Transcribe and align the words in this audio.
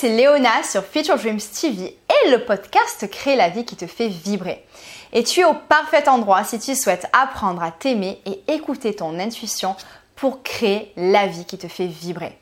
c'est 0.00 0.16
Léona 0.16 0.62
sur 0.62 0.82
Future 0.82 1.18
Dreams 1.18 1.40
TV 1.60 1.84
et 1.84 2.30
le 2.30 2.42
podcast 2.46 3.06
Créer 3.10 3.36
la 3.36 3.50
vie 3.50 3.66
qui 3.66 3.76
te 3.76 3.86
fait 3.86 4.08
vibrer. 4.08 4.64
Et 5.12 5.22
tu 5.24 5.40
es 5.40 5.44
au 5.44 5.52
parfait 5.52 6.08
endroit 6.08 6.42
si 6.42 6.58
tu 6.58 6.74
souhaites 6.74 7.06
apprendre 7.12 7.62
à 7.62 7.70
t'aimer 7.70 8.18
et 8.24 8.42
écouter 8.50 8.96
ton 8.96 9.18
intuition 9.18 9.76
pour 10.16 10.42
créer 10.42 10.94
la 10.96 11.26
vie 11.26 11.44
qui 11.44 11.58
te 11.58 11.68
fait 11.68 11.86
vibrer. 11.86 12.38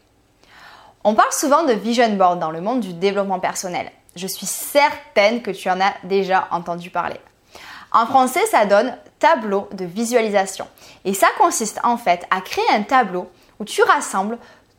On 1.02 1.16
parle 1.16 1.32
souvent 1.32 1.64
de 1.64 1.72
vision 1.72 2.08
board 2.10 2.38
dans 2.38 2.52
le 2.52 2.60
monde 2.60 2.78
du 2.78 2.92
développement 2.92 3.40
personnel. 3.40 3.90
Je 4.14 4.28
suis 4.28 4.46
certaine 4.46 5.42
que 5.42 5.50
tu 5.50 5.68
en 5.68 5.80
as 5.80 5.94
déjà 6.04 6.46
entendu 6.52 6.90
parler. 6.90 7.18
En 7.90 8.06
français, 8.06 8.46
ça 8.52 8.66
donne 8.66 8.96
tableau 9.18 9.68
de 9.72 9.84
visualisation. 9.84 10.68
Et 11.04 11.12
ça 11.12 11.26
consiste 11.38 11.80
en 11.82 11.96
fait 11.96 12.24
à 12.30 12.40
créer 12.40 12.70
un 12.70 12.82
tableau 12.82 13.28
où 13.58 13.64
tu 13.64 13.82
rassembles 13.82 14.38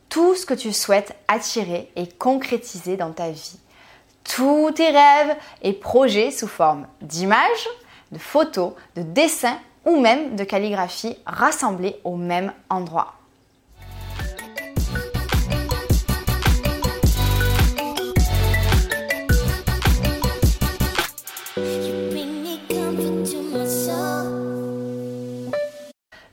tout 0.10 0.36
ce 0.36 0.46
que 0.46 0.54
tu 0.54 0.74
souhaites 0.74 1.16
attirer 1.28 1.92
et 1.96 2.08
concrétiser 2.08 2.98
dans 2.98 3.12
ta 3.12 3.30
vie. 3.30 3.60
Tous 4.24 4.72
tes 4.72 4.90
rêves 4.90 5.36
et 5.62 5.74
projets 5.74 6.32
sous 6.32 6.48
forme 6.48 6.88
d'images, 7.02 7.70
de 8.12 8.18
photos, 8.18 8.74
de 8.96 9.04
dessins 9.04 9.60
ou 9.86 10.00
même 10.00 10.36
de 10.36 10.44
calligraphie 10.44 11.18
rassemblés 11.26 12.00
au 12.04 12.16
même 12.16 12.54
endroit. 12.70 13.19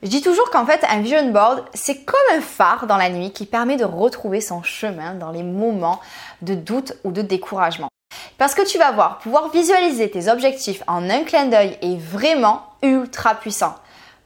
Je 0.07 0.09
dis 0.09 0.21
toujours 0.21 0.49
qu'en 0.51 0.65
fait, 0.65 0.85
un 0.89 1.01
vision 1.01 1.31
board, 1.31 1.65
c'est 1.73 2.05
comme 2.05 2.15
un 2.31 2.39
phare 2.39 2.87
dans 2.87 2.95
la 2.95 3.09
nuit 3.09 3.31
qui 3.31 3.45
permet 3.45 3.75
de 3.75 3.83
retrouver 3.83 4.39
son 4.39 4.63
chemin 4.63 5.15
dans 5.15 5.31
les 5.31 5.43
moments 5.43 5.99
de 6.41 6.55
doute 6.55 6.93
ou 7.03 7.11
de 7.11 7.21
découragement. 7.21 7.89
Parce 8.37 8.55
que 8.55 8.65
tu 8.65 8.77
vas 8.77 8.93
voir, 8.93 9.17
pouvoir 9.17 9.49
visualiser 9.49 10.09
tes 10.09 10.29
objectifs 10.29 10.81
en 10.87 11.09
un 11.09 11.25
clin 11.25 11.47
d'œil 11.47 11.77
est 11.81 11.99
vraiment 11.99 12.63
ultra 12.81 13.35
puissant. 13.35 13.75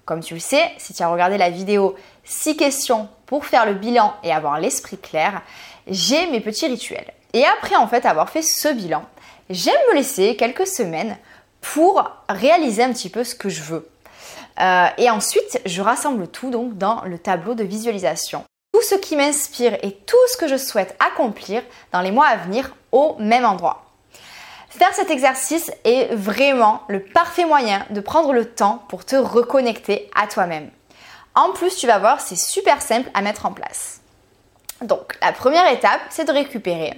Comme 0.05 0.19
tu 0.19 0.35
le 0.35 0.39
sais, 0.39 0.69
si 0.77 0.93
tu 0.93 1.01
as 1.01 1.07
regardé 1.07 1.39
la 1.39 1.49
vidéo 1.49 1.95
6 2.25 2.57
questions 2.57 3.09
pour 3.25 3.47
faire 3.47 3.65
le 3.65 3.73
bilan 3.73 4.13
et 4.23 4.31
avoir 4.31 4.59
l'esprit 4.59 4.99
clair, 4.99 5.41
j'ai 5.87 6.27
mes 6.27 6.41
petits 6.41 6.67
rituels. 6.67 7.11
Et 7.33 7.43
après 7.43 7.75
en 7.75 7.87
fait 7.87 8.05
avoir 8.05 8.29
fait 8.29 8.43
ce 8.43 8.71
bilan, 8.71 9.03
j'aime 9.49 9.73
me 9.89 9.95
laisser 9.95 10.35
quelques 10.35 10.67
semaines 10.67 11.17
pour 11.59 12.07
réaliser 12.29 12.83
un 12.83 12.93
petit 12.93 13.09
peu 13.09 13.23
ce 13.23 13.33
que 13.33 13.49
je 13.49 13.63
veux. 13.63 13.89
Euh, 14.59 14.87
et 14.97 15.09
ensuite, 15.09 15.61
je 15.65 15.81
rassemble 15.81 16.27
tout 16.27 16.49
donc 16.49 16.77
dans 16.77 17.01
le 17.05 17.17
tableau 17.17 17.55
de 17.55 17.63
visualisation. 17.63 18.43
Tout 18.73 18.81
ce 18.81 18.95
qui 18.95 19.15
m'inspire 19.15 19.77
et 19.83 19.91
tout 19.91 20.17
ce 20.27 20.37
que 20.37 20.47
je 20.47 20.57
souhaite 20.57 20.95
accomplir 20.99 21.61
dans 21.91 22.01
les 22.01 22.11
mois 22.11 22.27
à 22.27 22.37
venir 22.37 22.75
au 22.91 23.15
même 23.19 23.45
endroit. 23.45 23.85
Faire 24.69 24.93
cet 24.93 25.11
exercice 25.11 25.71
est 25.83 26.13
vraiment 26.15 26.83
le 26.87 27.03
parfait 27.03 27.45
moyen 27.45 27.85
de 27.89 27.99
prendre 27.99 28.31
le 28.31 28.45
temps 28.45 28.83
pour 28.87 29.03
te 29.03 29.15
reconnecter 29.15 30.09
à 30.15 30.27
toi-même. 30.27 30.69
En 31.35 31.51
plus, 31.51 31.75
tu 31.75 31.87
vas 31.87 31.99
voir, 31.99 32.21
c'est 32.21 32.37
super 32.37 32.81
simple 32.81 33.09
à 33.13 33.21
mettre 33.21 33.45
en 33.45 33.51
place. 33.51 34.01
Donc, 34.81 35.17
la 35.21 35.33
première 35.33 35.69
étape, 35.71 36.01
c'est 36.09 36.25
de 36.25 36.31
récupérer 36.31 36.93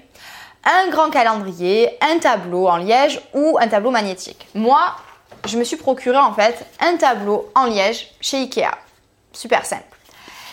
un 0.63 0.89
grand 0.89 1.09
calendrier, 1.09 1.97
un 2.01 2.19
tableau 2.19 2.67
en 2.67 2.77
liège 2.77 3.19
ou 3.33 3.57
un 3.59 3.67
tableau 3.67 3.91
magnétique. 3.91 4.47
Moi, 4.55 4.79
je 5.47 5.57
me 5.57 5.63
suis 5.63 5.77
procuré 5.77 6.17
en 6.17 6.33
fait 6.33 6.65
un 6.79 6.97
tableau 6.97 7.51
en 7.55 7.65
liège 7.65 8.11
chez 8.21 8.37
Ikea. 8.37 8.71
Super 9.33 9.65
simple. 9.65 9.83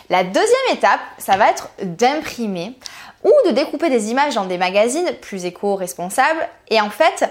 La 0.08 0.24
deuxième 0.24 0.72
étape, 0.72 1.00
ça 1.18 1.36
va 1.36 1.50
être 1.50 1.70
d'imprimer 1.82 2.76
ou 3.22 3.32
de 3.46 3.52
découper 3.52 3.90
des 3.90 4.10
images 4.10 4.34
dans 4.34 4.46
des 4.46 4.58
magazines 4.58 5.12
plus 5.20 5.44
éco-responsables. 5.44 6.48
Et 6.68 6.80
en 6.80 6.90
fait, 6.90 7.30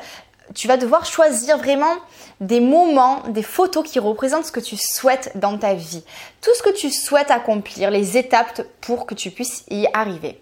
tu 0.56 0.68
vas 0.68 0.78
devoir 0.78 1.06
choisir 1.06 1.58
vraiment 1.58 1.94
des 2.40 2.62
moments, 2.62 3.22
des 3.28 3.44
photos 3.44 3.84
qui 3.84 4.00
représentent 4.00 4.46
ce 4.46 4.52
que 4.52 4.60
tu 4.60 4.78
souhaites 4.78 5.32
dans 5.36 5.58
ta 5.58 5.74
vie. 5.74 6.04
Tout 6.42 6.54
ce 6.56 6.64
que 6.64 6.74
tu 6.74 6.90
souhaites 6.90 7.32
accomplir, 7.32 7.92
les 7.92 8.18
étapes 8.18 8.62
pour 8.80 9.06
que 9.06 9.14
tu 9.14 9.32
puisses 9.32 9.66
y 9.70 9.88
arriver. 9.94 10.42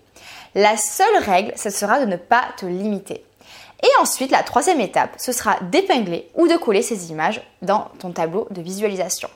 La 0.54 0.78
seule 0.78 1.18
règle, 1.24 1.54
ce 1.56 1.70
sera 1.70 2.00
de 2.00 2.06
ne 2.06 2.18
pas 2.18 2.44
te 2.58 2.66
limiter. 2.66 3.24
Et 3.84 3.90
ensuite, 4.02 4.32
la 4.32 4.44
troisième 4.44 4.82
étape, 4.82 5.16
ce 5.18 5.32
sera 5.32 5.58
d'épingler 5.62 6.30
ou 6.36 6.48
de 6.48 6.56
coller 6.58 6.82
ces 6.82 7.12
images 7.12 7.42
dans 7.62 7.90
ton 8.00 8.12
tableau 8.12 8.48
de 8.50 8.62
visualisation. 8.62 9.30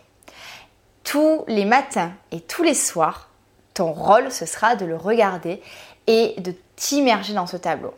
Tous 1.03 1.44
les 1.47 1.66
matins 1.66 2.12
et 2.31 2.41
tous 2.41 2.63
les 2.63 2.74
soirs, 2.74 3.30
ton 3.74 3.91
rôle, 3.91 4.31
ce 4.31 4.46
sera 4.46 4.75
de 4.75 4.85
le 4.85 4.96
regarder 4.96 5.62
et 6.07 6.35
de 6.40 6.53
t'immerger 6.75 7.34
dans 7.34 7.47
ce 7.47 7.57
tableau. 7.57 7.94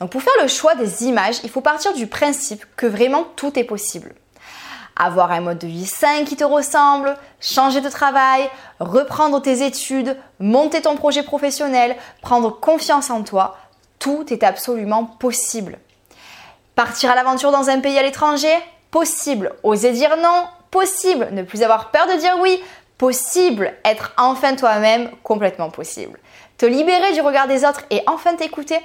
Donc 0.00 0.10
pour 0.10 0.22
faire 0.22 0.32
le 0.40 0.48
choix 0.48 0.74
des 0.74 1.04
images, 1.04 1.36
il 1.44 1.50
faut 1.50 1.60
partir 1.60 1.92
du 1.92 2.06
principe 2.06 2.64
que 2.76 2.86
vraiment 2.86 3.24
tout 3.36 3.58
est 3.58 3.64
possible. 3.64 4.14
Avoir 4.98 5.30
un 5.30 5.40
mode 5.40 5.58
de 5.58 5.66
vie 5.66 5.86
sain 5.86 6.24
qui 6.24 6.36
te 6.36 6.44
ressemble, 6.44 7.16
changer 7.40 7.82
de 7.82 7.88
travail, 7.90 8.48
reprendre 8.80 9.42
tes 9.42 9.64
études, 9.64 10.16
monter 10.38 10.80
ton 10.80 10.96
projet 10.96 11.22
professionnel, 11.22 11.96
prendre 12.22 12.50
confiance 12.50 13.10
en 13.10 13.22
toi, 13.22 13.58
tout 13.98 14.32
est 14.32 14.42
absolument 14.42 15.04
possible. 15.04 15.78
Partir 16.74 17.10
à 17.10 17.14
l'aventure 17.14 17.50
dans 17.50 17.70
un 17.70 17.80
pays 17.80 17.98
à 17.98 18.02
l'étranger? 18.02 18.54
Possible. 18.90 19.54
Oser 19.62 19.92
dire 19.92 20.16
non? 20.16 20.46
Possible. 20.70 21.28
Ne 21.32 21.42
plus 21.42 21.62
avoir 21.62 21.90
peur 21.90 22.06
de 22.06 22.18
dire 22.18 22.36
oui? 22.40 22.62
Possible. 22.98 23.74
Être 23.84 24.12
enfin 24.16 24.56
toi-même? 24.56 25.10
Complètement 25.22 25.70
possible. 25.70 26.18
Te 26.58 26.66
libérer 26.66 27.12
du 27.12 27.20
regard 27.20 27.48
des 27.48 27.64
autres 27.64 27.84
et 27.90 28.02
enfin 28.06 28.34
t'écouter? 28.34 28.78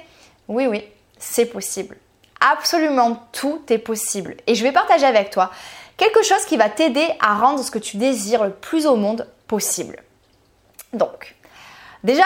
Oui, 0.48 0.66
oui, 0.66 0.84
c'est 1.18 1.46
possible. 1.46 1.96
Absolument 2.40 3.28
tout 3.32 3.62
est 3.68 3.78
possible. 3.78 4.36
Et 4.46 4.54
je 4.54 4.62
vais 4.62 4.72
partager 4.72 5.06
avec 5.06 5.30
toi 5.30 5.50
quelque 5.96 6.22
chose 6.22 6.44
qui 6.44 6.56
va 6.56 6.68
t'aider 6.68 7.08
à 7.20 7.34
rendre 7.36 7.62
ce 7.62 7.70
que 7.70 7.78
tu 7.78 7.96
désires 7.96 8.44
le 8.44 8.52
plus 8.52 8.86
au 8.86 8.96
monde 8.96 9.28
possible. 9.46 10.02
Donc, 10.92 11.34
déjà, 12.04 12.24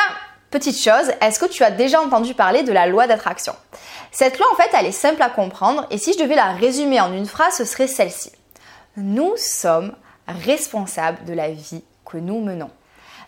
Petite 0.50 0.78
chose, 0.78 1.10
est-ce 1.20 1.40
que 1.40 1.46
tu 1.46 1.64
as 1.64 1.72
déjà 1.72 2.00
entendu 2.00 2.32
parler 2.32 2.62
de 2.62 2.72
la 2.72 2.86
loi 2.86 3.08
d'attraction? 3.08 3.54
Cette 4.12 4.38
loi, 4.38 4.46
en 4.52 4.56
fait, 4.56 4.70
elle 4.72 4.86
est 4.86 4.92
simple 4.92 5.20
à 5.20 5.28
comprendre 5.28 5.86
et 5.90 5.98
si 5.98 6.12
je 6.12 6.18
devais 6.18 6.36
la 6.36 6.52
résumer 6.52 7.00
en 7.00 7.12
une 7.12 7.26
phrase, 7.26 7.56
ce 7.56 7.64
serait 7.64 7.88
celle-ci. 7.88 8.30
Nous 8.96 9.34
sommes 9.36 9.94
responsables 10.28 11.24
de 11.24 11.32
la 11.32 11.50
vie 11.50 11.82
que 12.04 12.16
nous 12.16 12.40
menons. 12.40 12.70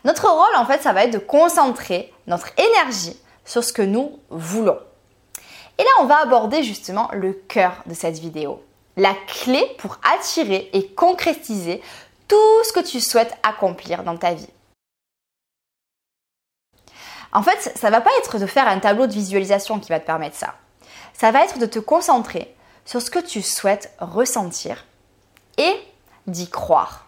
Notre 0.04 0.28
rôle, 0.28 0.56
en 0.56 0.64
fait, 0.64 0.80
ça 0.80 0.92
va 0.92 1.04
être 1.04 1.12
de 1.12 1.18
concentrer 1.18 2.12
notre 2.28 2.50
énergie 2.56 3.16
sur 3.44 3.64
ce 3.64 3.72
que 3.72 3.82
nous 3.82 4.20
voulons. 4.30 4.78
Et 5.76 5.82
là, 5.82 5.90
on 6.00 6.04
va 6.04 6.20
aborder 6.20 6.62
justement 6.62 7.10
le 7.12 7.32
cœur 7.32 7.82
de 7.86 7.94
cette 7.94 8.18
vidéo. 8.18 8.62
La 8.96 9.14
clé 9.26 9.64
pour 9.78 9.98
attirer 10.14 10.70
et 10.72 10.88
concrétiser 10.88 11.82
tout 12.28 12.64
ce 12.64 12.72
que 12.72 12.80
tu 12.80 13.00
souhaites 13.00 13.36
accomplir 13.42 14.04
dans 14.04 14.16
ta 14.16 14.34
vie. 14.34 14.48
En 17.38 17.42
fait, 17.44 17.72
ça 17.76 17.88
va 17.88 18.00
pas 18.00 18.10
être 18.18 18.40
de 18.40 18.46
faire 18.46 18.66
un 18.66 18.80
tableau 18.80 19.06
de 19.06 19.12
visualisation 19.12 19.78
qui 19.78 19.90
va 19.90 20.00
te 20.00 20.06
permettre 20.06 20.34
ça. 20.34 20.56
Ça 21.12 21.30
va 21.30 21.44
être 21.44 21.60
de 21.60 21.66
te 21.66 21.78
concentrer 21.78 22.52
sur 22.84 23.00
ce 23.00 23.12
que 23.12 23.20
tu 23.20 23.42
souhaites 23.42 23.92
ressentir 24.00 24.86
et 25.56 25.72
d'y 26.26 26.50
croire. 26.50 27.06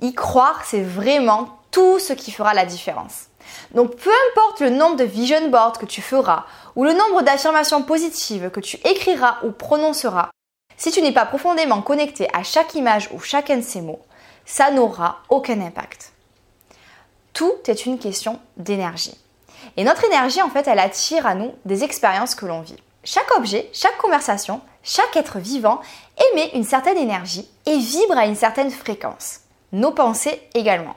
Y 0.00 0.14
croire, 0.14 0.62
c'est 0.64 0.82
vraiment 0.82 1.60
tout 1.70 2.00
ce 2.00 2.12
qui 2.12 2.32
fera 2.32 2.54
la 2.54 2.66
différence. 2.66 3.26
Donc 3.72 3.94
peu 3.94 4.10
importe 4.32 4.58
le 4.58 4.70
nombre 4.70 4.96
de 4.96 5.04
vision 5.04 5.48
boards 5.48 5.78
que 5.78 5.86
tu 5.86 6.02
feras 6.02 6.44
ou 6.74 6.82
le 6.82 6.92
nombre 6.92 7.22
d'affirmations 7.22 7.84
positives 7.84 8.50
que 8.50 8.58
tu 8.58 8.78
écriras 8.78 9.38
ou 9.44 9.52
prononceras, 9.52 10.30
si 10.76 10.90
tu 10.90 11.00
n'es 11.02 11.12
pas 11.12 11.24
profondément 11.24 11.82
connecté 11.82 12.26
à 12.34 12.42
chaque 12.42 12.74
image 12.74 13.10
ou 13.12 13.20
chacun 13.20 13.58
de 13.58 13.62
ces 13.62 13.80
mots, 13.80 14.02
ça 14.44 14.72
n'aura 14.72 15.22
aucun 15.28 15.60
impact. 15.60 16.14
Tout 17.32 17.54
est 17.68 17.86
une 17.86 18.00
question 18.00 18.40
d'énergie. 18.56 19.16
Et 19.78 19.84
notre 19.84 20.04
énergie, 20.04 20.42
en 20.42 20.50
fait, 20.50 20.66
elle 20.66 20.80
attire 20.80 21.24
à 21.24 21.36
nous 21.36 21.54
des 21.64 21.84
expériences 21.84 22.34
que 22.34 22.46
l'on 22.46 22.62
vit. 22.62 22.82
Chaque 23.04 23.30
objet, 23.36 23.70
chaque 23.72 23.96
conversation, 23.96 24.60
chaque 24.82 25.16
être 25.16 25.38
vivant 25.38 25.80
émet 26.32 26.50
une 26.54 26.64
certaine 26.64 26.98
énergie 26.98 27.48
et 27.64 27.78
vibre 27.78 28.18
à 28.18 28.26
une 28.26 28.34
certaine 28.34 28.72
fréquence. 28.72 29.42
Nos 29.70 29.92
pensées 29.92 30.42
également. 30.54 30.96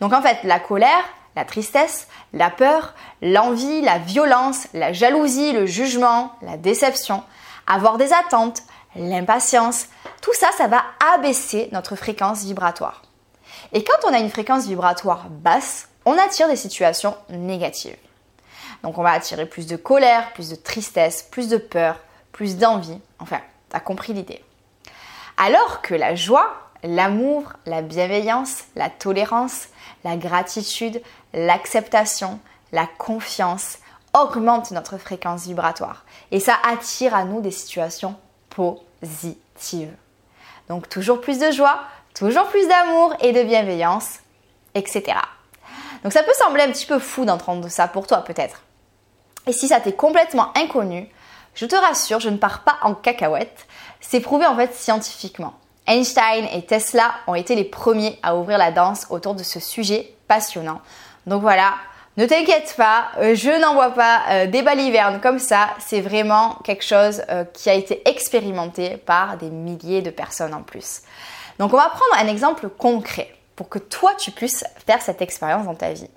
Donc 0.00 0.14
en 0.14 0.22
fait, 0.22 0.38
la 0.44 0.58
colère, 0.58 1.04
la 1.36 1.44
tristesse, 1.44 2.08
la 2.32 2.48
peur, 2.48 2.94
l'envie, 3.20 3.82
la 3.82 3.98
violence, 3.98 4.66
la 4.72 4.94
jalousie, 4.94 5.52
le 5.52 5.66
jugement, 5.66 6.32
la 6.40 6.56
déception, 6.56 7.22
avoir 7.66 7.98
des 7.98 8.14
attentes, 8.14 8.62
l'impatience, 8.96 9.88
tout 10.22 10.32
ça, 10.32 10.48
ça 10.56 10.68
va 10.68 10.82
abaisser 11.12 11.68
notre 11.70 11.96
fréquence 11.96 12.44
vibratoire. 12.44 13.02
Et 13.74 13.84
quand 13.84 14.08
on 14.08 14.14
a 14.14 14.20
une 14.20 14.30
fréquence 14.30 14.64
vibratoire 14.64 15.26
basse, 15.28 15.88
on 16.06 16.16
attire 16.16 16.48
des 16.48 16.56
situations 16.56 17.14
négatives. 17.28 17.96
Donc 18.86 18.98
on 18.98 19.02
va 19.02 19.10
attirer 19.10 19.46
plus 19.46 19.66
de 19.66 19.74
colère, 19.74 20.32
plus 20.32 20.48
de 20.48 20.54
tristesse, 20.54 21.24
plus 21.24 21.48
de 21.48 21.56
peur, 21.56 21.98
plus 22.30 22.56
d'envie. 22.56 23.00
Enfin, 23.18 23.40
tu 23.68 23.76
as 23.76 23.80
compris 23.80 24.12
l'idée. 24.12 24.44
Alors 25.36 25.82
que 25.82 25.92
la 25.92 26.14
joie, 26.14 26.54
l'amour, 26.84 27.52
la 27.66 27.82
bienveillance, 27.82 28.62
la 28.76 28.88
tolérance, 28.88 29.66
la 30.04 30.16
gratitude, 30.16 31.02
l'acceptation, 31.34 32.38
la 32.70 32.86
confiance 32.86 33.78
augmente 34.14 34.70
notre 34.70 34.98
fréquence 34.98 35.46
vibratoire 35.46 36.04
et 36.30 36.38
ça 36.38 36.54
attire 36.62 37.12
à 37.12 37.24
nous 37.24 37.40
des 37.40 37.50
situations 37.50 38.14
positives. 38.50 39.96
Donc 40.68 40.88
toujours 40.88 41.20
plus 41.20 41.40
de 41.40 41.50
joie, 41.50 41.80
toujours 42.14 42.46
plus 42.46 42.68
d'amour 42.68 43.16
et 43.18 43.32
de 43.32 43.42
bienveillance, 43.42 44.20
etc. 44.76 45.18
Donc 46.04 46.12
ça 46.12 46.22
peut 46.22 46.34
sembler 46.38 46.62
un 46.62 46.70
petit 46.70 46.86
peu 46.86 47.00
fou 47.00 47.24
d'entendre 47.24 47.68
ça 47.68 47.88
pour 47.88 48.06
toi 48.06 48.18
peut-être. 48.18 48.62
Et 49.46 49.52
si 49.52 49.68
ça 49.68 49.80
t'est 49.80 49.92
complètement 49.92 50.56
inconnu, 50.56 51.08
je 51.54 51.66
te 51.66 51.76
rassure, 51.76 52.20
je 52.20 52.28
ne 52.28 52.36
pars 52.36 52.64
pas 52.64 52.76
en 52.82 52.94
cacahuète. 52.94 53.66
C'est 54.00 54.20
prouvé 54.20 54.46
en 54.46 54.56
fait 54.56 54.74
scientifiquement. 54.74 55.54
Einstein 55.86 56.46
et 56.52 56.62
Tesla 56.66 57.14
ont 57.26 57.34
été 57.34 57.54
les 57.54 57.64
premiers 57.64 58.18
à 58.22 58.36
ouvrir 58.36 58.58
la 58.58 58.72
danse 58.72 59.06
autour 59.10 59.34
de 59.34 59.42
ce 59.42 59.60
sujet 59.60 60.12
passionnant. 60.26 60.80
Donc 61.26 61.42
voilà, 61.42 61.74
ne 62.16 62.26
t'inquiète 62.26 62.74
pas, 62.76 63.08
euh, 63.18 63.34
je 63.34 63.50
n'envoie 63.60 63.90
pas 63.90 64.22
euh, 64.30 64.46
des 64.46 64.62
balivernes 64.62 65.20
comme 65.20 65.38
ça, 65.38 65.70
c'est 65.78 66.00
vraiment 66.00 66.56
quelque 66.64 66.84
chose 66.84 67.22
euh, 67.28 67.44
qui 67.44 67.70
a 67.70 67.74
été 67.74 68.08
expérimenté 68.08 68.96
par 68.96 69.36
des 69.36 69.50
milliers 69.50 70.02
de 70.02 70.10
personnes 70.10 70.54
en 70.54 70.62
plus. 70.62 71.02
Donc 71.58 71.72
on 71.72 71.76
va 71.76 71.88
prendre 71.88 72.16
un 72.18 72.28
exemple 72.28 72.68
concret 72.68 73.32
pour 73.54 73.68
que 73.68 73.78
toi 73.78 74.12
tu 74.18 74.30
puisses 74.30 74.64
faire 74.86 75.00
cette 75.02 75.22
expérience 75.22 75.66
dans 75.66 75.74
ta 75.74 75.92
vie. 75.92 76.08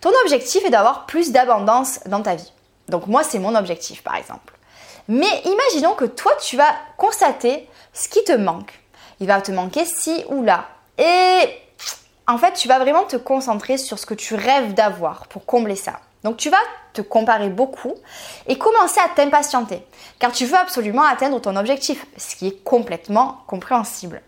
Ton 0.00 0.10
objectif 0.22 0.64
est 0.64 0.70
d'avoir 0.70 1.06
plus 1.06 1.32
d'abondance 1.32 2.00
dans 2.06 2.22
ta 2.22 2.34
vie. 2.34 2.52
Donc 2.88 3.06
moi 3.06 3.22
c'est 3.22 3.38
mon 3.38 3.54
objectif 3.54 4.02
par 4.02 4.16
exemple. 4.16 4.54
Mais 5.08 5.42
imaginons 5.44 5.94
que 5.94 6.04
toi 6.04 6.32
tu 6.40 6.56
vas 6.56 6.72
constater 6.96 7.68
ce 7.92 8.08
qui 8.08 8.22
te 8.24 8.32
manque. 8.32 8.80
Il 9.20 9.26
va 9.26 9.40
te 9.40 9.52
manquer 9.52 9.84
ci 9.84 10.24
ou 10.28 10.42
là. 10.42 10.68
Et 10.98 11.48
en 12.30 12.38
fait, 12.38 12.52
tu 12.52 12.68
vas 12.68 12.78
vraiment 12.78 13.04
te 13.04 13.16
concentrer 13.16 13.76
sur 13.76 13.98
ce 13.98 14.06
que 14.06 14.14
tu 14.14 14.36
rêves 14.36 14.72
d'avoir 14.72 15.26
pour 15.26 15.46
combler 15.46 15.74
ça. 15.74 15.98
Donc 16.22 16.36
tu 16.36 16.48
vas 16.48 16.58
te 16.92 17.00
comparer 17.00 17.48
beaucoup 17.48 17.94
et 18.46 18.56
commencer 18.56 19.00
à 19.00 19.08
t'impatienter, 19.08 19.84
car 20.18 20.30
tu 20.30 20.44
veux 20.44 20.56
absolument 20.56 21.02
atteindre 21.02 21.40
ton 21.40 21.56
objectif, 21.56 22.06
ce 22.16 22.36
qui 22.36 22.46
est 22.48 22.62
complètement 22.62 23.42
compréhensible. 23.46 24.22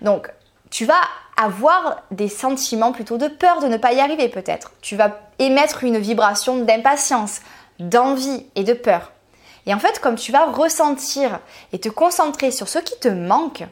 Donc 0.00 0.30
tu 0.70 0.84
vas 0.84 1.00
avoir 1.36 2.02
des 2.10 2.28
sentiments 2.28 2.92
plutôt 2.92 3.18
de 3.18 3.28
peur 3.28 3.60
de 3.60 3.66
ne 3.66 3.76
pas 3.76 3.92
y 3.92 4.00
arriver 4.00 4.28
peut-être. 4.28 4.72
Tu 4.80 4.96
vas 4.96 5.20
émettre 5.38 5.84
une 5.84 5.98
vibration 5.98 6.56
d'impatience, 6.64 7.40
d'envie 7.78 8.46
et 8.54 8.64
de 8.64 8.72
peur. 8.72 9.12
Et 9.66 9.74
en 9.74 9.78
fait, 9.78 10.00
comme 10.00 10.14
tu 10.14 10.32
vas 10.32 10.46
ressentir 10.46 11.40
et 11.72 11.78
te 11.78 11.88
concentrer 11.88 12.50
sur 12.50 12.68
ce 12.68 12.78
qui 12.78 12.98
te 12.98 13.08
manque, 13.08 13.64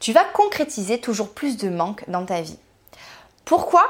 tu 0.00 0.12
vas 0.12 0.24
concrétiser 0.24 1.00
toujours 1.00 1.32
plus 1.32 1.56
de 1.56 1.68
manque 1.68 2.04
dans 2.08 2.24
ta 2.24 2.40
vie. 2.40 2.58
Pourquoi? 3.44 3.82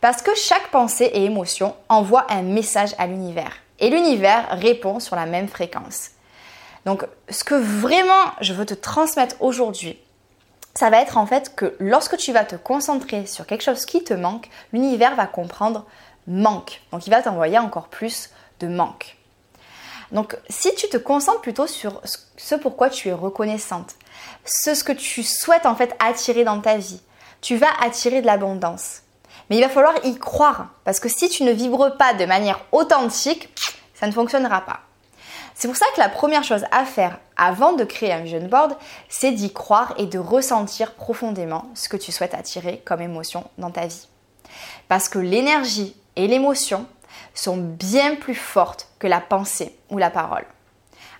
Parce 0.00 0.22
que 0.22 0.34
chaque 0.34 0.70
pensée 0.70 1.10
et 1.12 1.24
émotion 1.24 1.74
envoie 1.88 2.26
un 2.30 2.42
message 2.42 2.94
à 2.98 3.06
l'univers. 3.06 3.52
Et 3.78 3.90
l'univers 3.90 4.48
répond 4.50 5.00
sur 5.00 5.16
la 5.16 5.26
même 5.26 5.48
fréquence. 5.48 6.10
Donc 6.86 7.04
ce 7.28 7.44
que 7.44 7.54
vraiment 7.54 8.32
je 8.40 8.52
veux 8.52 8.64
te 8.64 8.74
transmettre 8.74 9.36
aujourd'hui, 9.40 9.98
ça 10.76 10.90
va 10.90 11.00
être 11.00 11.16
en 11.16 11.26
fait 11.26 11.54
que 11.56 11.74
lorsque 11.80 12.16
tu 12.16 12.32
vas 12.32 12.44
te 12.44 12.56
concentrer 12.56 13.26
sur 13.26 13.46
quelque 13.46 13.62
chose 13.62 13.86
qui 13.86 14.04
te 14.04 14.14
manque, 14.14 14.48
l'univers 14.72 15.16
va 15.16 15.26
comprendre 15.26 15.86
manque. 16.26 16.82
Donc 16.92 17.06
il 17.06 17.10
va 17.10 17.22
t'envoyer 17.22 17.58
encore 17.58 17.88
plus 17.88 18.30
de 18.60 18.68
manque. 18.68 19.16
Donc 20.12 20.36
si 20.48 20.74
tu 20.74 20.88
te 20.88 20.96
concentres 20.96 21.40
plutôt 21.40 21.66
sur 21.66 22.00
ce 22.36 22.54
pourquoi 22.54 22.90
tu 22.90 23.08
es 23.08 23.12
reconnaissante, 23.12 23.94
ce 24.44 24.84
que 24.84 24.92
tu 24.92 25.22
souhaites 25.22 25.66
en 25.66 25.74
fait 25.74 25.96
attirer 25.98 26.44
dans 26.44 26.60
ta 26.60 26.76
vie, 26.76 27.00
tu 27.40 27.56
vas 27.56 27.70
attirer 27.82 28.20
de 28.20 28.26
l'abondance. 28.26 29.02
Mais 29.48 29.56
il 29.56 29.62
va 29.62 29.68
falloir 29.68 29.94
y 30.04 30.18
croire, 30.18 30.70
parce 30.84 30.98
que 30.98 31.08
si 31.08 31.28
tu 31.28 31.44
ne 31.44 31.52
vibres 31.52 31.96
pas 31.96 32.14
de 32.14 32.24
manière 32.24 32.60
authentique, 32.72 33.48
ça 33.94 34.06
ne 34.06 34.12
fonctionnera 34.12 34.62
pas. 34.62 34.80
C'est 35.58 35.68
pour 35.68 35.76
ça 35.78 35.86
que 35.94 36.00
la 36.00 36.10
première 36.10 36.44
chose 36.44 36.66
à 36.70 36.84
faire 36.84 37.18
avant 37.38 37.72
de 37.72 37.84
créer 37.84 38.12
un 38.12 38.20
vision 38.20 38.46
board, 38.46 38.76
c'est 39.08 39.32
d'y 39.32 39.54
croire 39.54 39.94
et 39.96 40.04
de 40.04 40.18
ressentir 40.18 40.92
profondément 40.92 41.64
ce 41.74 41.88
que 41.88 41.96
tu 41.96 42.12
souhaites 42.12 42.34
attirer 42.34 42.82
comme 42.84 43.00
émotion 43.00 43.42
dans 43.56 43.70
ta 43.70 43.86
vie. 43.86 44.06
Parce 44.88 45.08
que 45.08 45.18
l'énergie 45.18 45.96
et 46.14 46.28
l'émotion 46.28 46.84
sont 47.32 47.56
bien 47.56 48.16
plus 48.16 48.34
fortes 48.34 48.88
que 48.98 49.06
la 49.06 49.22
pensée 49.22 49.74
ou 49.88 49.96
la 49.96 50.10
parole. 50.10 50.44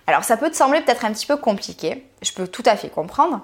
Alors 0.05 0.23
ça 0.23 0.37
peut 0.37 0.51
te 0.51 0.55
sembler 0.55 0.81
peut-être 0.81 1.03
un 1.03 1.13
petit 1.13 1.25
peu 1.25 1.37
compliqué, 1.37 2.07
je 2.21 2.31
peux 2.31 2.47
tout 2.47 2.63
à 2.67 2.75
fait 2.75 2.89
comprendre. 2.89 3.41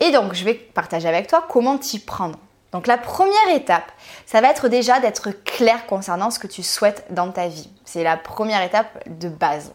Et 0.00 0.12
donc 0.12 0.34
je 0.34 0.44
vais 0.44 0.52
partager 0.52 1.08
avec 1.08 1.26
toi 1.26 1.42
comment 1.48 1.78
t'y 1.78 2.00
prendre. 2.00 2.38
Donc 2.72 2.86
la 2.86 2.98
première 2.98 3.48
étape, 3.54 3.90
ça 4.26 4.42
va 4.42 4.50
être 4.50 4.68
déjà 4.68 5.00
d'être 5.00 5.30
clair 5.30 5.86
concernant 5.86 6.30
ce 6.30 6.38
que 6.38 6.46
tu 6.46 6.62
souhaites 6.62 7.06
dans 7.08 7.30
ta 7.30 7.48
vie. 7.48 7.70
C'est 7.86 8.02
la 8.04 8.18
première 8.18 8.62
étape 8.62 9.08
de 9.08 9.30
base. 9.30 9.72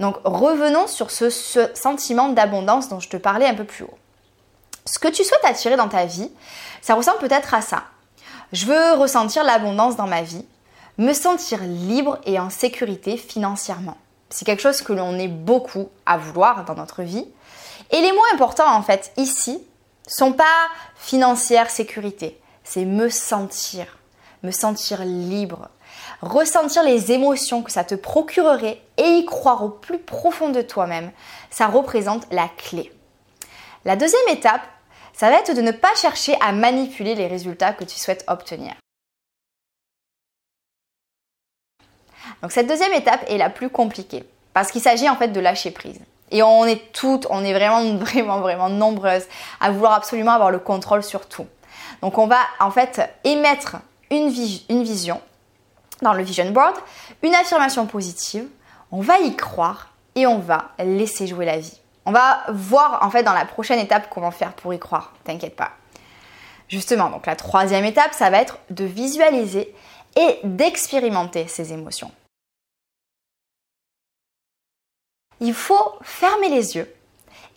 Donc 0.00 0.16
revenons 0.24 0.86
sur 0.86 1.10
ce, 1.10 1.30
sentiment 1.74 2.28
d'abondance 2.28 2.88
dont 2.88 3.00
je 3.00 3.08
te 3.08 3.16
parlais 3.16 3.46
un 3.46 3.54
peu 3.54 3.64
plus 3.64 3.84
haut. 3.84 3.98
Ce 4.86 4.98
que 4.98 5.08
tu 5.08 5.24
souhaites 5.24 5.44
attirer 5.44 5.76
dans 5.76 5.88
ta 5.88 6.04
vie, 6.04 6.30
ça 6.82 6.94
ressemble 6.94 7.18
peut-être 7.18 7.54
à 7.54 7.62
ça. 7.62 7.84
Je 8.52 8.66
veux 8.66 8.92
ressentir 8.92 9.44
l'abondance 9.44 9.96
dans 9.96 10.06
ma 10.06 10.22
vie 10.22 10.44
me 10.98 11.12
sentir 11.12 11.60
libre 11.62 12.18
et 12.24 12.38
en 12.38 12.50
sécurité 12.50 13.16
financièrement. 13.16 13.96
C'est 14.30 14.44
quelque 14.44 14.62
chose 14.62 14.82
que 14.82 14.92
l'on 14.92 15.18
est 15.18 15.28
beaucoup 15.28 15.88
à 16.06 16.18
vouloir 16.18 16.64
dans 16.64 16.74
notre 16.74 17.02
vie. 17.02 17.26
Et 17.90 18.00
les 18.00 18.12
mots 18.12 18.24
importants 18.32 18.72
en 18.72 18.82
fait 18.82 19.12
ici 19.16 19.62
sont 20.06 20.32
pas 20.32 20.44
financière 20.96 21.70
sécurité, 21.70 22.40
c'est 22.62 22.84
me 22.84 23.08
sentir, 23.08 23.98
me 24.44 24.50
sentir 24.50 25.04
libre, 25.04 25.68
ressentir 26.20 26.84
les 26.84 27.12
émotions 27.12 27.62
que 27.62 27.72
ça 27.72 27.82
te 27.82 27.94
procurerait 27.94 28.80
et 28.96 29.02
y 29.02 29.24
croire 29.24 29.64
au 29.64 29.70
plus 29.70 29.98
profond 29.98 30.50
de 30.50 30.62
toi-même. 30.62 31.10
Ça 31.50 31.66
représente 31.66 32.26
la 32.30 32.48
clé. 32.56 32.92
La 33.84 33.96
deuxième 33.96 34.28
étape, 34.28 34.62
ça 35.12 35.30
va 35.30 35.38
être 35.38 35.54
de 35.54 35.60
ne 35.60 35.72
pas 35.72 35.94
chercher 35.96 36.36
à 36.40 36.52
manipuler 36.52 37.14
les 37.14 37.26
résultats 37.26 37.72
que 37.72 37.84
tu 37.84 37.98
souhaites 37.98 38.24
obtenir. 38.28 38.74
Donc 42.42 42.52
cette 42.52 42.66
deuxième 42.66 42.92
étape 42.92 43.24
est 43.28 43.38
la 43.38 43.50
plus 43.50 43.70
compliquée 43.70 44.24
parce 44.52 44.70
qu'il 44.70 44.80
s'agit 44.80 45.08
en 45.08 45.16
fait 45.16 45.28
de 45.28 45.40
lâcher 45.40 45.70
prise. 45.70 46.00
Et 46.30 46.42
on 46.42 46.64
est 46.64 46.92
toutes, 46.92 47.26
on 47.30 47.44
est 47.44 47.52
vraiment, 47.52 47.96
vraiment, 47.98 48.40
vraiment 48.40 48.68
nombreuses 48.68 49.26
à 49.60 49.70
vouloir 49.70 49.92
absolument 49.92 50.32
avoir 50.32 50.50
le 50.50 50.58
contrôle 50.58 51.02
sur 51.02 51.26
tout. 51.28 51.46
Donc 52.02 52.18
on 52.18 52.26
va 52.26 52.40
en 52.60 52.70
fait 52.70 53.00
émettre 53.24 53.76
une, 54.10 54.28
vision 54.28 55.20
dans 56.02 56.12
le 56.12 56.22
vision 56.22 56.50
board, 56.50 56.76
une 57.22 57.34
affirmation 57.34 57.86
positive, 57.86 58.46
on 58.90 59.00
va 59.00 59.18
y 59.18 59.34
croire 59.36 59.92
et 60.14 60.26
on 60.26 60.38
va 60.38 60.72
laisser 60.78 61.26
jouer 61.26 61.46
la 61.46 61.58
vie. 61.58 61.80
On 62.06 62.12
va 62.12 62.44
voir 62.50 63.02
en 63.02 63.10
fait 63.10 63.22
dans 63.22 63.32
la 63.32 63.46
prochaine 63.46 63.78
étape 63.78 64.08
comment 64.10 64.30
faire 64.30 64.52
pour 64.52 64.74
y 64.74 64.78
croire, 64.78 65.14
t'inquiète 65.24 65.56
pas. 65.56 65.72
Justement, 66.68 67.10
donc 67.10 67.26
la 67.26 67.36
troisième 67.36 67.84
étape, 67.84 68.14
ça 68.14 68.30
va 68.30 68.40
être 68.40 68.58
de 68.70 68.84
visualiser 68.84 69.74
et 70.16 70.38
d'expérimenter 70.44 71.48
ces 71.48 71.72
émotions. 71.72 72.10
il 75.40 75.54
faut 75.54 75.98
fermer 76.02 76.48
les 76.48 76.76
yeux 76.76 76.92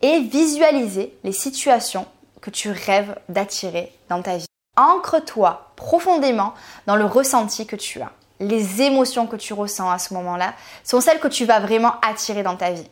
et 0.01 0.19
visualiser 0.19 1.13
les 1.23 1.31
situations 1.31 2.05
que 2.41 2.49
tu 2.49 2.69
rêves 2.69 3.17
d'attirer 3.29 3.93
dans 4.09 4.21
ta 4.21 4.37
vie. 4.37 4.46
Ancre-toi 4.77 5.71
profondément 5.75 6.53
dans 6.85 6.95
le 6.95 7.05
ressenti 7.05 7.67
que 7.67 7.75
tu 7.75 8.01
as. 8.01 8.11
Les 8.39 8.83
émotions 8.83 9.27
que 9.27 9.35
tu 9.35 9.53
ressens 9.53 9.89
à 9.89 9.97
ce 9.97 10.13
moment-là 10.13 10.53
sont 10.83 11.01
celles 11.01 11.19
que 11.19 11.27
tu 11.27 11.45
vas 11.45 11.59
vraiment 11.59 11.95
attirer 12.01 12.43
dans 12.43 12.55
ta 12.55 12.71
vie. 12.71 12.89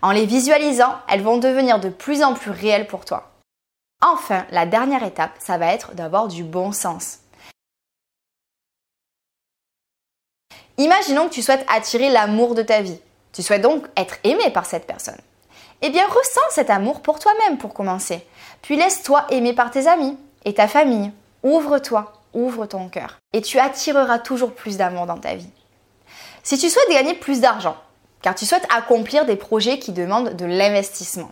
En 0.00 0.12
les 0.12 0.26
visualisant, 0.26 0.94
elles 1.08 1.22
vont 1.22 1.38
devenir 1.38 1.80
de 1.80 1.88
plus 1.88 2.22
en 2.22 2.34
plus 2.34 2.50
réelles 2.50 2.86
pour 2.86 3.04
toi. 3.04 3.32
Enfin, 4.02 4.46
la 4.50 4.66
dernière 4.66 5.02
étape, 5.02 5.32
ça 5.38 5.58
va 5.58 5.72
être 5.72 5.94
d'avoir 5.94 6.28
du 6.28 6.44
bon 6.44 6.72
sens. 6.72 7.18
Imaginons 10.78 11.28
que 11.28 11.34
tu 11.34 11.42
souhaites 11.42 11.66
attirer 11.68 12.10
l'amour 12.10 12.54
de 12.54 12.62
ta 12.62 12.80
vie. 12.82 13.00
Tu 13.32 13.42
souhaites 13.42 13.62
donc 13.62 13.86
être 13.96 14.16
aimé 14.24 14.50
par 14.50 14.66
cette 14.66 14.86
personne. 14.86 15.20
Eh 15.82 15.90
bien, 15.90 16.06
ressens 16.06 16.40
cet 16.50 16.70
amour 16.70 17.00
pour 17.00 17.18
toi-même 17.18 17.58
pour 17.58 17.74
commencer. 17.74 18.26
Puis 18.62 18.76
laisse-toi 18.76 19.26
aimer 19.30 19.54
par 19.54 19.70
tes 19.70 19.86
amis 19.86 20.16
et 20.44 20.54
ta 20.54 20.68
famille. 20.68 21.12
Ouvre-toi, 21.44 22.12
ouvre 22.32 22.66
ton 22.66 22.88
cœur. 22.88 23.20
Et 23.32 23.40
tu 23.40 23.60
attireras 23.60 24.18
toujours 24.18 24.52
plus 24.52 24.76
d'amour 24.76 25.06
dans 25.06 25.18
ta 25.18 25.36
vie. 25.36 25.48
Si 26.42 26.58
tu 26.58 26.68
souhaites 26.68 26.90
gagner 26.90 27.14
plus 27.14 27.40
d'argent, 27.40 27.76
car 28.20 28.34
tu 28.34 28.44
souhaites 28.44 28.66
accomplir 28.74 29.24
des 29.24 29.36
projets 29.36 29.78
qui 29.78 29.92
demandent 29.92 30.34
de 30.34 30.44
l'investissement, 30.44 31.30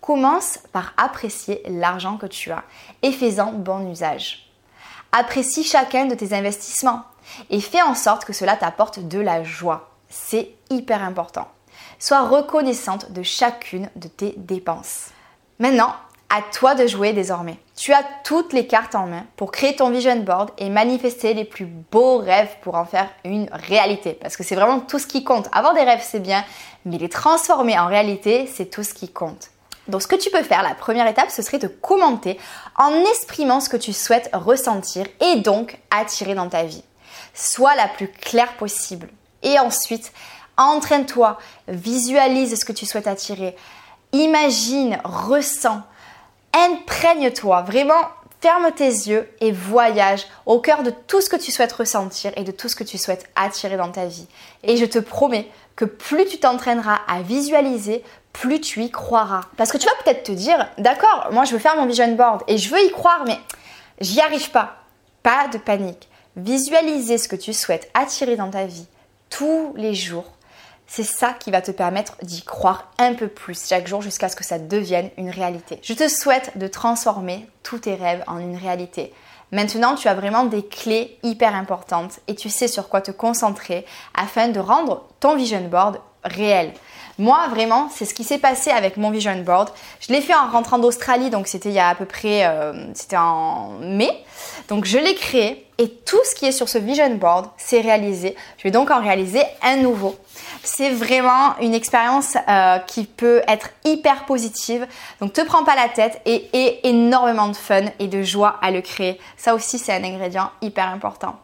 commence 0.00 0.58
par 0.72 0.92
apprécier 0.96 1.62
l'argent 1.68 2.16
que 2.16 2.26
tu 2.26 2.50
as 2.50 2.64
et 3.02 3.12
fais-en 3.12 3.52
bon 3.52 3.88
usage. 3.92 4.50
Apprécie 5.12 5.62
chacun 5.62 6.06
de 6.06 6.16
tes 6.16 6.34
investissements 6.34 7.04
et 7.50 7.60
fais 7.60 7.82
en 7.82 7.94
sorte 7.94 8.24
que 8.24 8.32
cela 8.32 8.56
t'apporte 8.56 8.98
de 8.98 9.20
la 9.20 9.44
joie 9.44 9.94
c'est 10.14 10.50
hyper 10.70 11.02
important. 11.02 11.48
Sois 11.98 12.28
reconnaissante 12.28 13.12
de 13.12 13.22
chacune 13.22 13.90
de 13.96 14.08
tes 14.08 14.34
dépenses. 14.36 15.08
Maintenant, 15.58 15.94
à 16.34 16.42
toi 16.42 16.74
de 16.74 16.88
jouer 16.88 17.12
désormais. 17.12 17.58
Tu 17.76 17.92
as 17.92 18.02
toutes 18.24 18.52
les 18.52 18.66
cartes 18.66 18.96
en 18.96 19.06
main 19.06 19.24
pour 19.36 19.52
créer 19.52 19.76
ton 19.76 19.90
vision 19.90 20.16
board 20.16 20.50
et 20.58 20.68
manifester 20.68 21.32
les 21.32 21.44
plus 21.44 21.66
beaux 21.66 22.18
rêves 22.18 22.50
pour 22.62 22.74
en 22.74 22.84
faire 22.84 23.08
une 23.24 23.48
réalité. 23.52 24.14
Parce 24.20 24.36
que 24.36 24.42
c'est 24.42 24.56
vraiment 24.56 24.80
tout 24.80 24.98
ce 24.98 25.06
qui 25.06 25.22
compte. 25.22 25.48
Avoir 25.52 25.74
des 25.74 25.82
rêves, 25.82 26.02
c'est 26.02 26.18
bien, 26.18 26.44
mais 26.84 26.98
les 26.98 27.08
transformer 27.08 27.78
en 27.78 27.86
réalité, 27.86 28.50
c'est 28.52 28.66
tout 28.66 28.82
ce 28.82 28.94
qui 28.94 29.12
compte. 29.12 29.50
Donc 29.86 30.02
ce 30.02 30.08
que 30.08 30.16
tu 30.16 30.28
peux 30.30 30.42
faire, 30.42 30.64
la 30.64 30.74
première 30.74 31.06
étape, 31.06 31.30
ce 31.30 31.40
serait 31.40 31.58
de 31.58 31.68
commenter 31.68 32.36
en 32.76 32.92
exprimant 32.92 33.60
ce 33.60 33.68
que 33.68 33.76
tu 33.76 33.92
souhaites 33.92 34.30
ressentir 34.32 35.06
et 35.20 35.36
donc 35.36 35.78
attirer 35.92 36.34
dans 36.34 36.48
ta 36.48 36.64
vie. 36.64 36.82
Sois 37.32 37.76
la 37.76 37.86
plus 37.86 38.08
claire 38.08 38.56
possible. 38.56 39.08
Et 39.44 39.60
ensuite, 39.60 40.12
entraîne-toi, 40.56 41.38
visualise 41.68 42.58
ce 42.58 42.64
que 42.64 42.72
tu 42.72 42.86
souhaites 42.86 43.06
attirer. 43.06 43.54
Imagine, 44.12 45.00
ressens, 45.04 45.82
imprègne-toi, 46.54 47.62
vraiment 47.62 48.08
ferme 48.40 48.72
tes 48.72 48.84
yeux 48.84 49.26
et 49.40 49.52
voyage 49.52 50.26
au 50.44 50.60
cœur 50.60 50.82
de 50.82 50.90
tout 50.90 51.22
ce 51.22 51.30
que 51.30 51.36
tu 51.36 51.50
souhaites 51.50 51.72
ressentir 51.72 52.30
et 52.36 52.44
de 52.44 52.52
tout 52.52 52.68
ce 52.68 52.76
que 52.76 52.84
tu 52.84 52.98
souhaites 52.98 53.26
attirer 53.36 53.78
dans 53.78 53.90
ta 53.90 54.04
vie. 54.04 54.26
Et 54.62 54.76
je 54.76 54.84
te 54.84 54.98
promets 54.98 55.48
que 55.76 55.86
plus 55.86 56.26
tu 56.26 56.38
t'entraîneras 56.38 56.98
à 57.08 57.22
visualiser, 57.22 58.04
plus 58.34 58.60
tu 58.60 58.82
y 58.82 58.90
croiras. 58.90 59.44
Parce 59.56 59.72
que 59.72 59.78
tu 59.78 59.86
vas 59.86 59.94
peut-être 60.04 60.24
te 60.24 60.32
dire, 60.32 60.68
d'accord, 60.76 61.28
moi 61.32 61.44
je 61.44 61.52
veux 61.52 61.58
faire 61.58 61.76
mon 61.76 61.86
vision 61.86 62.14
board 62.14 62.42
et 62.46 62.58
je 62.58 62.68
veux 62.68 62.84
y 62.84 62.90
croire, 62.90 63.24
mais 63.26 63.38
j'y 64.00 64.20
arrive 64.20 64.50
pas. 64.50 64.76
Pas 65.22 65.48
de 65.48 65.56
panique. 65.56 66.10
Visualiser 66.36 67.16
ce 67.16 67.28
que 67.28 67.36
tu 67.36 67.54
souhaites 67.54 67.90
attirer 67.94 68.36
dans 68.36 68.50
ta 68.50 68.66
vie 68.66 68.86
tous 69.30 69.72
les 69.76 69.94
jours 69.94 70.33
c'est 70.86 71.04
ça 71.04 71.32
qui 71.32 71.50
va 71.50 71.62
te 71.62 71.70
permettre 71.70 72.16
d'y 72.22 72.42
croire 72.42 72.92
un 72.98 73.14
peu 73.14 73.28
plus 73.28 73.66
chaque 73.66 73.86
jour 73.86 74.02
jusqu'à 74.02 74.28
ce 74.28 74.36
que 74.36 74.44
ça 74.44 74.58
devienne 74.58 75.10
une 75.16 75.30
réalité. 75.30 75.78
Je 75.82 75.94
te 75.94 76.08
souhaite 76.08 76.56
de 76.58 76.66
transformer 76.66 77.48
tous 77.62 77.80
tes 77.80 77.94
rêves 77.94 78.22
en 78.26 78.38
une 78.38 78.56
réalité. 78.56 79.12
Maintenant, 79.52 79.94
tu 79.94 80.08
as 80.08 80.14
vraiment 80.14 80.44
des 80.44 80.66
clés 80.66 81.18
hyper 81.22 81.54
importantes 81.54 82.20
et 82.28 82.34
tu 82.34 82.50
sais 82.50 82.68
sur 82.68 82.88
quoi 82.88 83.00
te 83.00 83.10
concentrer 83.10 83.86
afin 84.14 84.48
de 84.48 84.60
rendre 84.60 85.08
ton 85.20 85.36
vision 85.36 85.62
board 85.68 86.00
réel. 86.24 86.72
Moi, 87.18 87.46
vraiment, 87.48 87.88
c'est 87.94 88.06
ce 88.06 88.14
qui 88.14 88.24
s'est 88.24 88.38
passé 88.38 88.70
avec 88.70 88.96
mon 88.96 89.10
vision 89.10 89.36
board. 89.36 89.70
Je 90.00 90.12
l'ai 90.12 90.20
fait 90.20 90.34
en 90.34 90.48
rentrant 90.50 90.78
d'Australie, 90.78 91.30
donc 91.30 91.46
c'était 91.46 91.68
il 91.68 91.74
y 91.74 91.78
a 91.78 91.88
à 91.88 91.94
peu 91.94 92.06
près, 92.06 92.44
euh, 92.44 92.72
c'était 92.94 93.16
en 93.16 93.70
mai. 93.80 94.10
Donc 94.68 94.84
je 94.84 94.98
l'ai 94.98 95.14
créé 95.14 95.64
et 95.78 95.88
tout 95.88 96.18
ce 96.24 96.34
qui 96.34 96.46
est 96.46 96.52
sur 96.52 96.68
ce 96.68 96.78
vision 96.78 97.14
board 97.14 97.46
s'est 97.56 97.80
réalisé. 97.80 98.34
Je 98.58 98.64
vais 98.64 98.72
donc 98.72 98.90
en 98.90 99.00
réaliser 99.00 99.42
un 99.62 99.76
nouveau. 99.76 100.16
C'est 100.64 100.90
vraiment 100.90 101.56
une 101.60 101.74
expérience 101.74 102.36
euh, 102.48 102.78
qui 102.78 103.04
peut 103.04 103.42
être 103.46 103.70
hyper 103.84 104.24
positive. 104.24 104.86
Donc 105.20 105.32
te 105.32 105.40
prends 105.42 105.64
pas 105.64 105.76
la 105.76 105.88
tête 105.88 106.20
et, 106.26 106.48
et 106.52 106.88
énormément 106.88 107.48
de 107.48 107.56
fun 107.56 107.84
et 108.00 108.08
de 108.08 108.22
joie 108.22 108.56
à 108.60 108.72
le 108.72 108.80
créer. 108.80 109.20
Ça 109.36 109.54
aussi, 109.54 109.78
c'est 109.78 109.92
un 109.92 110.02
ingrédient 110.02 110.50
hyper 110.62 110.88
important. 110.88 111.36